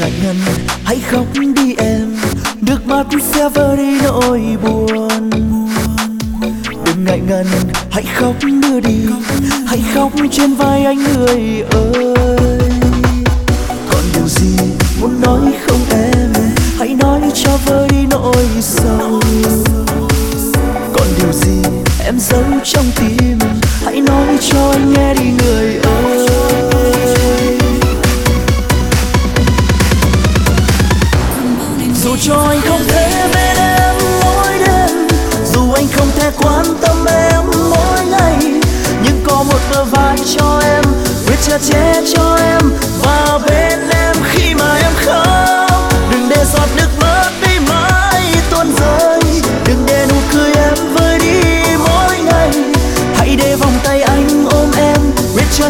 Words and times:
ngại 0.00 0.12
ngần, 0.22 0.36
hãy 0.84 0.98
khóc 1.10 1.26
đi 1.56 1.74
em. 1.78 2.16
Nước 2.60 2.86
mắt 2.86 3.06
sẽ 3.32 3.48
vơi 3.48 3.76
đi 3.76 4.00
nỗi 4.02 4.40
buồn. 4.62 5.30
Đừng 6.84 7.04
ngại 7.04 7.20
ngần, 7.28 7.46
hãy 7.90 8.04
khóc 8.14 8.34
đưa 8.62 8.80
đi. 8.80 8.96
Hãy 9.66 9.82
khóc 9.94 10.12
trên 10.32 10.54
vai 10.54 10.84
anh 10.84 10.98
người 10.98 11.64
ơi. 11.70 12.14
Còn 13.90 14.02
điều 14.14 14.28
gì 14.28 14.56
muốn 15.00 15.20
nói 15.20 15.52
không 15.66 15.80
em? 15.90 16.32
Hãy 16.78 16.88
nói 16.88 17.20
cho 17.34 17.58
vơi 17.66 17.88
đi 17.88 18.06
nỗi 18.10 18.46
sầu. 18.60 19.20
Còn 20.92 21.06
điều 21.18 21.32
gì 21.32 21.62
em 22.04 22.20
giấu 22.20 22.44
trong 22.64 22.79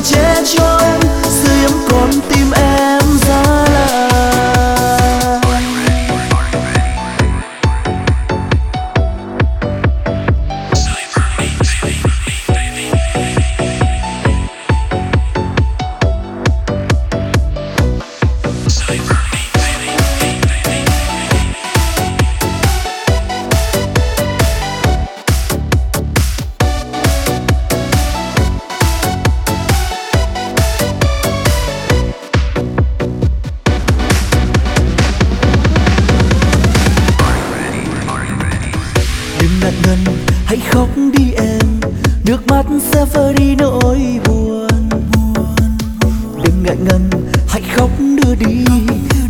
che 0.02 0.42
cho 0.44 0.78
em 0.78 1.00
sưởi 1.30 1.64
ấm 1.64 1.84
con 1.90 2.10
tim 2.28 2.50
em. 2.50 2.69
Khóc 40.80 40.88
đi 41.18 41.32
em, 41.36 41.80
nước 42.24 42.46
mắt 42.46 42.66
sẽ 42.92 43.04
vơi 43.14 43.34
đi 43.34 43.54
nỗi 43.58 43.98
buồn 44.24 44.68
đừng 46.44 46.62
ngại 46.62 46.76
ngần, 46.84 47.10
hãy 47.48 47.62
khóc 47.76 47.90
đưa 47.98 48.34
đi, 48.34 48.64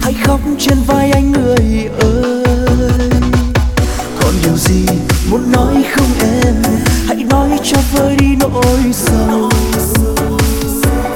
hãy 0.00 0.14
khóc 0.24 0.40
trên 0.58 0.78
vai 0.86 1.10
anh 1.10 1.32
người 1.32 1.88
ơi. 2.00 3.10
Còn 4.20 4.34
điều 4.42 4.56
gì 4.56 4.86
muốn 5.30 5.52
nói 5.52 5.84
không 5.94 6.10
em, 6.20 6.54
hãy 7.06 7.24
nói 7.30 7.50
cho 7.64 7.78
vơi 7.92 8.16
đi 8.16 8.36
nỗi 8.40 8.92
sầu. 8.92 9.50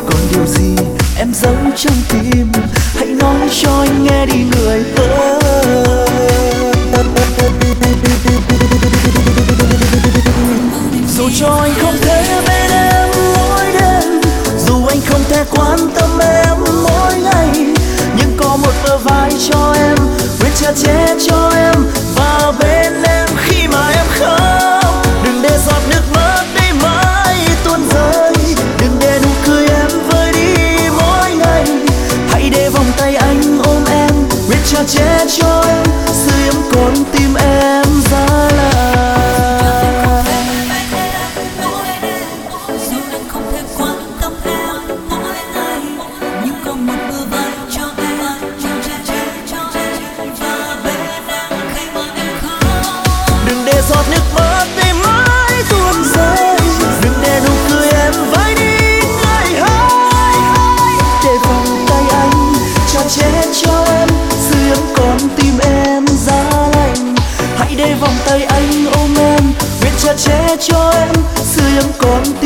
Còn 0.06 0.20
điều 0.32 0.47
gì 0.47 0.76
em 1.19 1.34
giấu 1.34 1.54
trong 1.76 1.97
tim, 2.09 2.47
hãy 2.94 3.06
nói 3.06 3.48
cho 3.62 3.80
anh 3.80 4.04
nghe 4.04 4.26
đi 4.26 4.44
người 4.53 4.84
ơi. 4.97 5.03
Cho 11.44 11.59
anh 11.62 11.75
không 11.82 11.97
thể 12.00 12.41
bên 12.47 12.71
em 12.71 13.09
mỗi 13.37 13.65
đêm. 13.72 14.21
Dù 14.66 14.87
anh 14.87 15.00
không 15.09 15.21
thể 15.28 15.44
quan 15.50 15.78
tâm 15.94 16.19
em 16.19 16.56
mỗi 16.82 17.15
ngày, 17.19 17.49
nhưng 18.19 18.37
có 18.37 18.56
một 18.56 18.72
bờ 18.84 18.99
vai 18.99 19.31
cho 19.50 19.75
em 19.77 19.97
viết 20.38 20.50
cha 20.54 20.72
che 20.83 21.15
cho 21.28 21.50
em. 21.56 21.75
Và 22.16 22.53
bên 22.60 23.03
em 23.03 23.28
khi 23.44 23.69
mà 23.69 23.88
em 23.88 24.06
khóc, 24.19 25.06
đừng 25.25 25.43
để 25.43 25.59
giọt 25.66 25.81
nước 25.91 26.03
mắt 26.15 26.44
đi 26.54 26.72
mãi 26.83 27.37
tuôn 27.65 27.88
rơi. 27.94 28.33
Đừng 28.81 28.97
để 29.00 29.21
nụ 29.22 29.31
cười 29.47 29.66
em 29.66 29.88
vơi 30.10 30.33
đi 30.33 30.88
mỗi 30.88 31.31
ngày. 31.34 31.65
Hãy 32.31 32.50
để 32.50 32.69
vòng 32.69 32.93
tay 32.97 33.16
anh 33.16 33.59
ôm 33.65 33.84
em 33.91 34.10
viết 34.49 34.59
cha 34.65 34.78
che 34.88 35.25
cho 35.38 35.63
cho 70.60 70.91
em 70.91 71.15
sưởi 71.44 71.76
ấm 71.76 71.91
con 71.98 72.22
tim 72.41 72.44